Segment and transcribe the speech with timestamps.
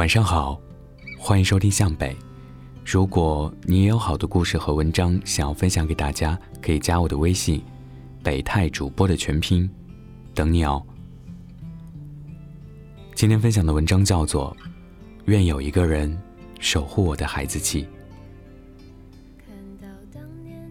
[0.00, 0.58] 晚上好，
[1.18, 2.16] 欢迎收听向北。
[2.86, 7.62] 如果你也有好的故事和文章想要分享给大家，可以加我的微信
[8.24, 9.70] “北泰主播”的全拼，
[10.34, 10.82] 等你哦。
[13.14, 14.56] 今天分享的文章叫做
[15.26, 16.18] 《愿有一个人
[16.60, 17.84] 守护我的孩子气》。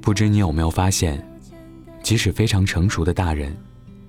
[0.02, 1.24] 不知你有没有发现，
[2.02, 3.56] 即使非常成熟的大人，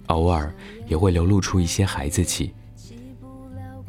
[0.07, 0.51] 偶尔
[0.89, 2.55] 也会流露出一些孩子气。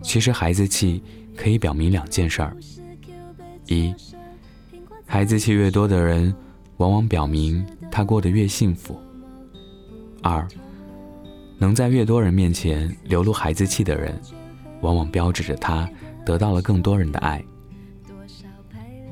[0.04, 1.02] 其实孩子气
[1.36, 2.56] 可以表明两件事儿：
[3.66, 3.94] 一，
[5.06, 6.34] 孩子气越多的人，
[6.78, 8.96] 往往表明他过得越幸福；
[10.22, 10.48] 二，
[11.58, 14.20] 能在越多人面前流露孩子气的人，
[14.82, 15.90] 往往标志着他
[16.26, 17.44] 得到了更多人的爱。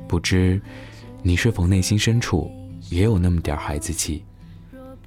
[0.06, 0.60] 不知
[1.22, 2.50] 你是否内心深处
[2.90, 4.24] 也有那么点孩子气，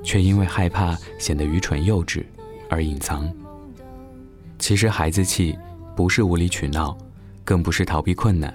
[0.04, 2.24] 却因为害怕显得愚蠢幼稚
[2.70, 3.32] 而隐藏？
[4.60, 5.58] 其实孩子气。
[5.96, 6.98] 不是无理取闹，
[7.44, 8.54] 更不是逃避困难，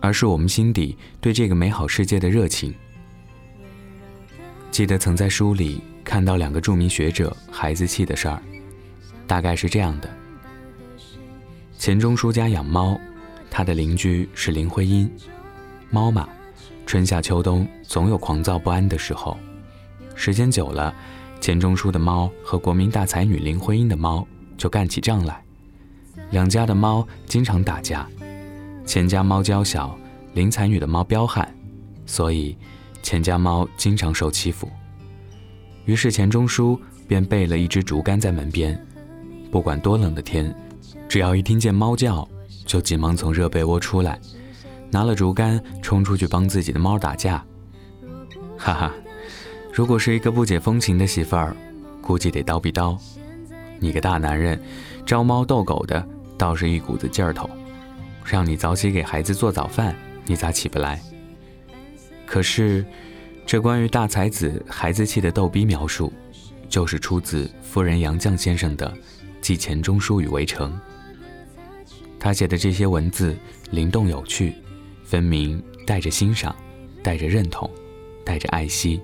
[0.00, 2.74] 而是我们心底对这个美好世界的热情。
[4.70, 8.40] 记得曾在书里看到两个著名学者孩子气的事儿，
[9.26, 10.08] 大概是这样的：
[11.78, 12.98] 钱钟书家养猫，
[13.50, 15.10] 他的邻居是林徽因。
[15.90, 16.28] 猫嘛，
[16.86, 19.36] 春夏秋冬总有狂躁不安的时候，
[20.14, 20.94] 时间久了，
[21.40, 25.42] 钱钟书的猫和国民大才女林徽因的猫就干起仗来。
[26.30, 28.06] 两家的猫经常打架，
[28.86, 29.96] 钱家猫娇小，
[30.34, 31.52] 林才女的猫彪悍，
[32.06, 32.56] 所以
[33.02, 34.68] 钱家猫经常受欺负。
[35.86, 38.80] 于是钱钟书便备了一支竹竿在门边，
[39.50, 40.54] 不管多冷的天，
[41.08, 42.26] 只要一听见猫叫，
[42.64, 44.16] 就急忙从热被窝出来，
[44.90, 47.44] 拿了竹竿冲出去帮自己的猫打架。
[48.56, 48.92] 哈哈，
[49.72, 51.56] 如果是一个不解风情的媳妇儿，
[52.00, 52.96] 估计得叨逼叨。
[53.80, 54.60] 你个大男人，
[55.04, 56.06] 招猫逗狗的。
[56.40, 57.50] 倒是一股子劲儿头，
[58.24, 60.98] 让你早起给孩子做早饭，你咋起不来？
[62.24, 62.82] 可是，
[63.44, 66.10] 这关于大才子孩子气的逗逼描述，
[66.66, 68.90] 就是出自夫人杨绛先生的
[69.42, 70.72] 《记钱钟书与围城》。
[72.18, 73.36] 他写的这些文字
[73.70, 74.54] 灵动有趣，
[75.04, 76.56] 分明带着欣赏，
[77.02, 77.70] 带着认同，
[78.24, 78.98] 带着爱惜。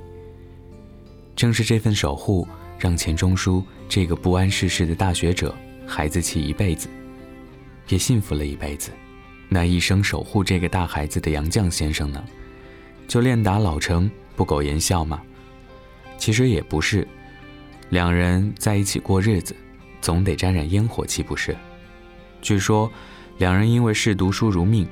[1.34, 2.48] 正是这份守护，
[2.78, 5.54] 让钱钟书这个不谙世事的大学者
[5.86, 6.88] 孩子气一辈子。
[7.88, 8.90] 也幸福了一辈子，
[9.48, 12.22] 那一生守护这个大孩子的杨绛先生呢？
[13.06, 15.22] 就练打老成不苟言笑吗？
[16.18, 17.06] 其实也不是，
[17.90, 19.54] 两人在一起过日子，
[20.00, 21.56] 总得沾染烟火气，不是？
[22.42, 22.90] 据说，
[23.38, 24.88] 两人因为视读书如命，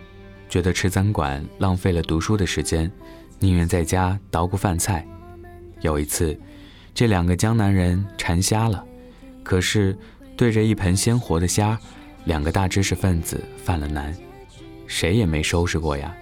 [0.49, 2.91] 觉得吃餐馆浪费了读书的时间，
[3.41, 5.05] 宁愿在家捣鼓饭菜。
[5.81, 6.39] 有一次，
[6.95, 8.85] 这两个江南人馋虾了，
[9.43, 9.99] 可是
[10.37, 11.77] 对着一盆鲜活的虾。
[12.25, 14.17] 两个大知识分子犯了难，
[14.87, 16.15] 谁也没收拾过呀。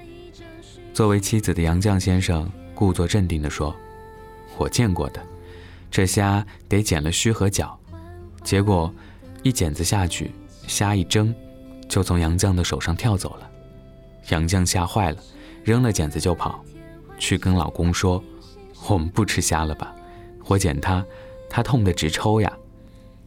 [0.92, 3.74] 作为妻子的杨绛先生故作镇定地说
[4.58, 5.22] ：“我见过的，
[5.90, 7.78] 这虾得剪了须和脚。”
[8.42, 8.92] 结果
[9.42, 10.32] 一剪子下去，
[10.66, 11.34] 虾一蒸，
[11.88, 13.48] 就从杨绛的手上跳走了。
[14.28, 15.18] 杨绛吓坏了，
[15.62, 16.64] 扔了剪子就跑，
[17.18, 18.22] 去跟老公说
[18.88, 19.94] ：“我们不吃虾了吧？
[20.46, 21.04] 我剪它，
[21.48, 22.52] 他痛得直抽呀。”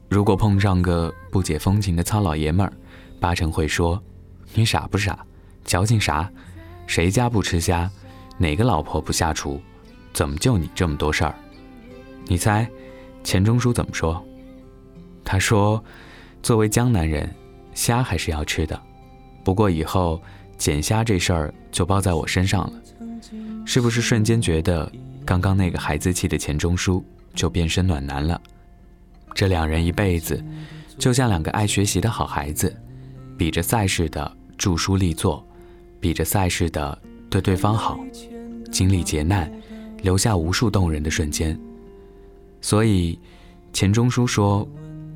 [0.10, 2.72] 如果碰上个不解风情的糙老爷们儿，
[3.20, 4.02] 八成会说
[4.54, 5.26] ：“你傻不傻？
[5.64, 6.30] 矫情啥？
[6.88, 7.90] 谁家不吃虾？
[8.38, 9.60] 哪个老婆不下厨？
[10.14, 11.36] 怎么就你这么多事儿？”
[12.28, 12.70] 你猜，
[13.24, 14.24] 钱钟书怎么说？
[15.24, 15.84] 他说
[16.42, 17.34] ：“作为江南人，
[17.74, 18.80] 虾还是要吃的，
[19.44, 20.22] 不过以后
[20.58, 22.82] 捡虾这事儿就包在我身上了。”
[23.66, 24.90] 是不是瞬间觉得
[25.26, 28.40] 刚刚那个孩子气的钱钟书就变身暖男了？
[29.36, 30.42] 这两人一辈子，
[30.98, 32.74] 就像两个爱学习的好孩子，
[33.38, 35.46] 比着赛似的著书立作，
[36.00, 36.98] 比着赛似的
[37.30, 38.00] 对对方好，
[38.72, 39.52] 经历劫难，
[40.02, 41.60] 留下无数动人的瞬间。
[42.62, 43.20] 所以，
[43.74, 44.66] 钱钟书说，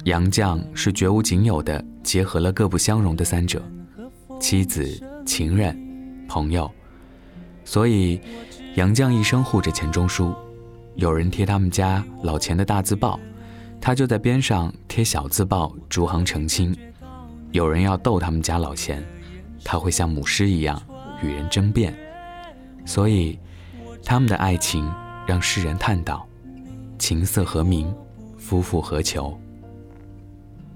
[0.03, 3.63] 杨绛是绝无仅有的结合了各不相容的三者：
[4.37, 5.73] 妻子、情人、
[6.27, 6.69] 朋友。
[7.63, 8.19] 所以，
[8.75, 10.35] 杨绛一生护着钱钟书，
[10.95, 13.17] 有人贴他们家老钱的大字报。
[13.81, 16.75] 他就在边上贴小字报，逐行澄清。
[17.51, 19.03] 有人要逗他们家老钱，
[19.63, 20.81] 他会像母狮一样
[21.23, 21.97] 与人争辩。
[22.85, 23.39] 所以，
[24.03, 24.91] 他们的爱情
[25.25, 26.27] 让世人叹道
[26.99, 27.93] ：“琴瑟和鸣，
[28.37, 29.39] 夫复何求？”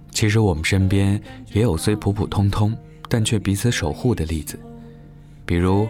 [0.09, 1.21] 其实我们身边
[1.51, 2.75] 也有虽普普通通，
[3.09, 4.59] 但却彼此守护的例子，
[5.45, 5.87] 比如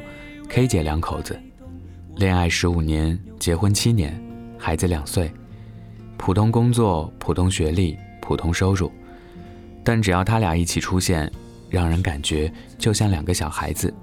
[0.49, 1.39] K 姐两口子，
[2.15, 4.19] 恋爱十五年，结婚七年，
[4.57, 5.31] 孩子两岁。
[6.17, 8.91] 普通工作、普通学历、普通收入，
[9.83, 11.29] 但只要他俩一起出现，
[11.69, 13.93] 让人感觉就像两个小孩子。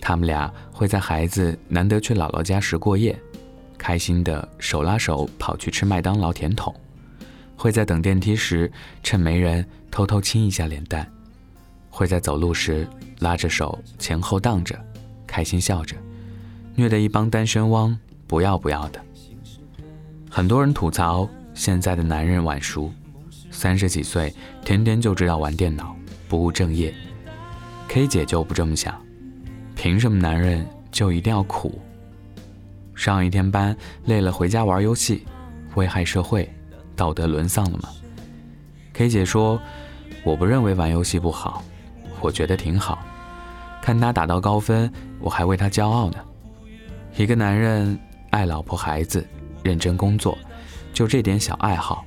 [0.00, 3.16] 他们俩会在孩子难得去姥姥家时过夜，
[3.78, 6.72] 开心的手拉手跑去吃麦当劳甜筒；
[7.56, 8.70] 会在等电梯时
[9.02, 11.04] 趁没人偷偷亲一下脸蛋；
[11.90, 12.88] 会在走路时
[13.20, 14.78] 拉着手前后荡着，
[15.26, 15.96] 开心笑着，
[16.74, 17.96] 虐得一帮单身汪
[18.26, 19.00] 不要不要的。
[20.36, 22.92] 很多人吐槽现在的男人晚熟，
[23.50, 24.30] 三十几岁
[24.62, 25.96] 天天就知道玩电脑，
[26.28, 26.92] 不务正业。
[27.88, 28.94] K 姐就不这么想。
[29.74, 31.80] 凭什么男人就一定要苦？
[32.94, 33.74] 上一天班
[34.04, 35.24] 累了回家玩游戏，
[35.74, 36.46] 危害社会，
[36.94, 37.88] 道德沦丧了吗
[38.92, 39.58] ？K 姐说
[40.22, 41.64] ：“我不认为玩游戏不好，
[42.20, 42.98] 我觉得挺好。
[43.80, 46.18] 看他打到高分，我还为他骄傲呢。
[47.16, 47.98] 一个男人
[48.28, 49.26] 爱老婆孩子，
[49.66, 50.38] 认真工作，
[50.92, 52.06] 就这点小爱好，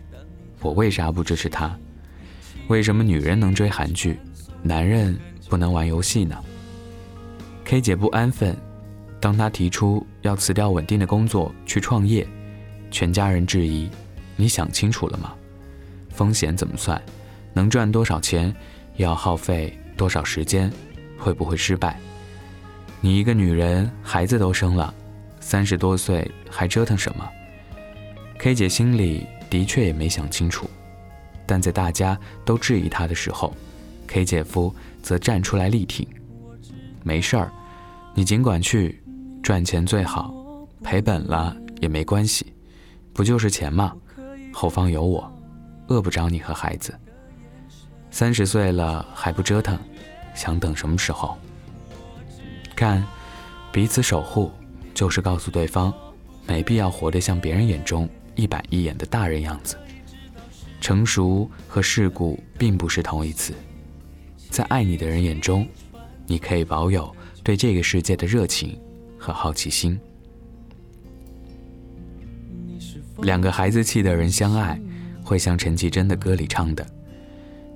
[0.62, 1.78] 我为啥不支持他？
[2.70, 4.18] 为什么女人能追韩剧，
[4.64, 5.20] 男人
[5.50, 6.42] 不能玩游戏呢？”
[7.66, 8.56] K 姐不安分，
[9.20, 12.26] 当她提出要辞掉稳定的工作去创业，
[12.90, 13.90] 全家人质疑
[14.38, 15.34] ：“你想清楚了吗？
[16.10, 17.02] 风险怎么算？
[17.54, 18.56] 能赚多少钱？
[18.96, 20.72] 要耗费多少时间？
[21.18, 22.00] 会不会失败？
[23.02, 24.94] 你一个女人，孩子都生了，
[25.42, 27.30] 三十多岁还折腾什么
[28.40, 30.70] ？”K 姐心里的确也没想清楚，
[31.46, 33.54] 但在大家都质疑她的时候
[34.08, 36.08] ，K 姐夫则站出来力挺
[37.04, 37.52] ：“没事儿。”
[38.16, 39.02] 你尽管去，
[39.44, 40.34] 赚钱最好，
[40.84, 42.54] 赔本了也没关系，
[43.14, 43.94] 不就是钱吗？
[44.54, 45.32] 后方有我，
[45.88, 46.98] 饿不着你和孩子。
[48.10, 49.78] 三十岁了还不折腾，
[50.34, 51.38] 想等什么时候？
[52.76, 53.06] 看，
[53.72, 54.50] 彼此守护，
[54.94, 55.94] 就是告诉对方，
[56.48, 58.10] 没必要活得像别人眼中
[58.40, 59.78] 一板一眼的大人样子。
[60.80, 63.54] 成熟和世故并不是同义词，
[64.50, 65.68] 在爱你的人眼中，
[66.26, 67.14] 你可以保有。
[67.44, 68.80] 对这个世界的热情
[69.18, 70.00] 和好奇心。
[73.24, 74.80] 两个孩子气的人相爱，
[75.24, 76.86] 会像陈绮贞的歌里唱的：“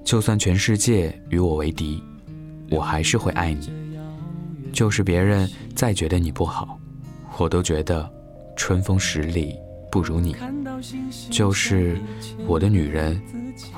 [0.05, 2.03] 就算全世界与我为敌，
[2.69, 3.71] 我还是会爱你。
[4.71, 6.79] 就是别人再觉得你不好，
[7.37, 8.09] 我都觉得
[8.55, 9.55] 春风十里
[9.93, 10.35] 不如你。
[11.29, 12.01] 就是
[12.47, 13.21] 我的女人，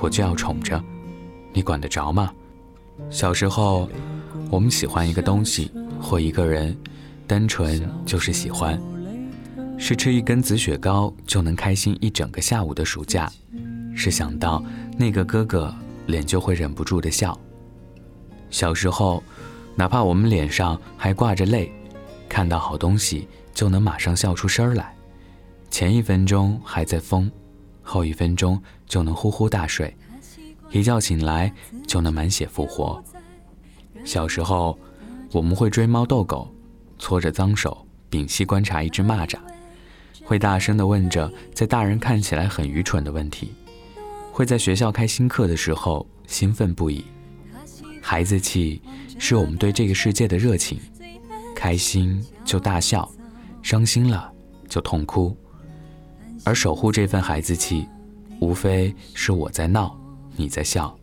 [0.00, 0.82] 我就要宠着，
[1.52, 2.32] 你管得着吗？”
[3.12, 3.86] 小时候。
[4.48, 6.76] 我们喜欢一个东西或一个人，
[7.26, 8.80] 单纯就是喜欢，
[9.76, 13.28] 是吃一根紫雪糕就能开心一整个下午的暑假，
[13.92, 14.62] 是想到
[14.96, 15.74] 那个哥哥
[16.06, 17.36] 脸就会忍不住的笑。
[18.48, 19.20] 小时候，
[19.74, 21.72] 哪怕我们脸上还挂着泪，
[22.28, 24.94] 看到好东西就能马上笑出声来，
[25.70, 27.30] 前一分钟还在疯，
[27.82, 29.94] 后一分钟就能呼呼大睡，
[30.70, 31.52] 一觉醒来
[31.86, 33.02] 就能满血复活。
[34.04, 34.78] 小时候，
[35.32, 36.52] 我们会追猫逗狗，
[36.98, 39.38] 搓着脏手屏息观察一只蚂蚱，
[40.24, 43.52] 会大声地问着在大人看起来很愚蠢的问题，
[44.32, 47.04] 会在学校开新课的时候兴奋不已。
[48.00, 48.80] 孩子气
[49.18, 50.78] 是我们对这个世界的热情，
[51.54, 53.10] 开心就大笑，
[53.62, 54.32] 伤心了
[54.68, 55.36] 就痛哭，
[56.46, 57.88] 而守护这份孩子气，
[58.38, 59.98] 无非是我在闹，
[60.36, 60.96] 你在笑，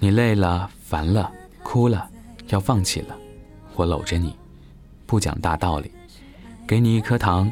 [0.00, 1.30] 你累了烦了。
[1.62, 2.10] 哭了，
[2.48, 3.16] 要放弃了，
[3.76, 4.36] 我搂着你，
[5.06, 5.88] 不讲大道理，
[6.66, 7.50] 给你一颗糖，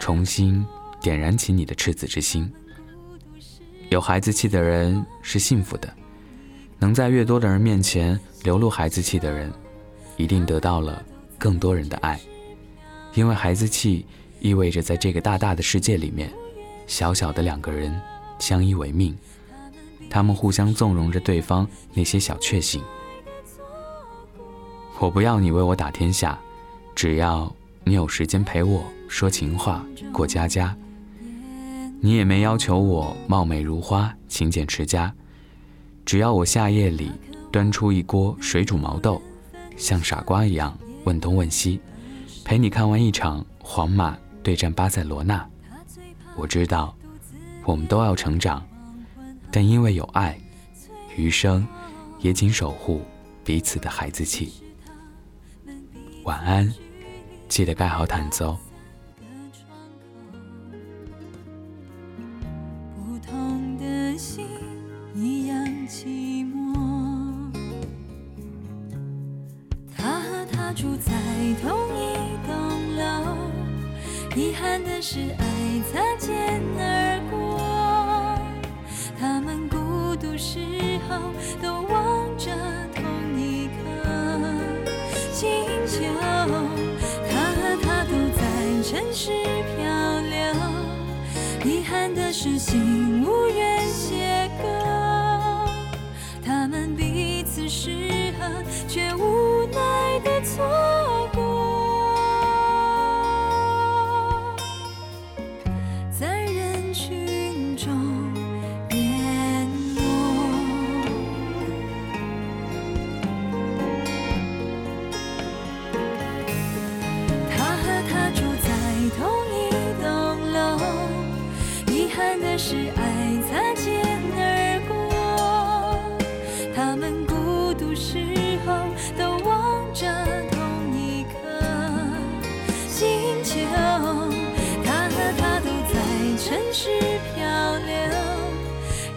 [0.00, 0.66] 重新
[1.00, 2.52] 点燃起你的赤子之心。
[3.90, 5.88] 有孩子气的人是幸福的，
[6.80, 9.52] 能在越多的人面前流露孩子气的人，
[10.16, 11.00] 一定得到了
[11.38, 12.20] 更多人的爱，
[13.14, 14.04] 因为孩子气
[14.44, 16.30] 意味着在这个大大的世界里面，
[16.86, 17.98] 小小的两个人
[18.38, 19.16] 相依为命，
[20.10, 22.82] 他们互相纵容着对方那些小确幸。
[24.98, 26.38] 我不要你为我打天下，
[26.94, 27.50] 只要
[27.84, 29.82] 你有时间陪我说情话、
[30.12, 30.76] 过家家。
[32.02, 35.10] 你也没要求我貌美如花、勤俭持家，
[36.04, 37.10] 只要我夏夜里
[37.50, 39.22] 端出一锅水煮毛豆，
[39.78, 41.80] 像傻瓜一样问东问西，
[42.44, 45.44] 陪你看完一场皇马对战巴塞罗那。
[46.36, 46.94] 我知道，
[47.64, 48.64] 我们都要成长，
[49.50, 50.38] 但因为有爱，
[51.16, 51.66] 余生
[52.20, 53.02] 也仅守护
[53.42, 54.52] 彼此的孩子气。
[56.24, 56.72] 晚安，
[57.48, 58.58] 记得盖好毯子哦。
[74.36, 75.46] 遗憾的是爱
[75.92, 78.36] 擦肩而过
[79.16, 80.58] 他们孤独时
[81.08, 81.30] 候
[81.62, 82.50] 都望着
[82.92, 83.04] 同
[83.38, 84.02] 一颗
[85.32, 86.02] 星球
[87.30, 88.42] 他和她都在
[88.82, 89.30] 城市
[89.76, 90.36] 漂流
[91.64, 93.53] 遗憾的是心无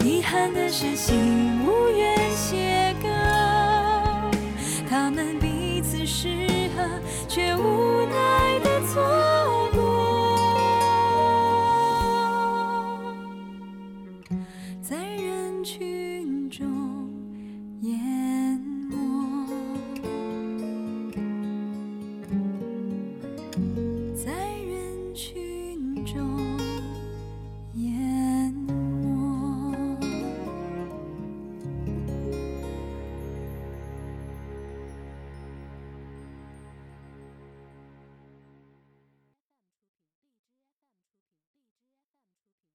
[0.04, 3.08] 遗憾的是心无缘写歌，
[4.90, 6.88] 他们彼此适合，
[7.28, 7.77] 却无。